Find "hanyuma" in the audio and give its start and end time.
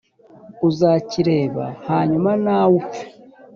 1.87-2.31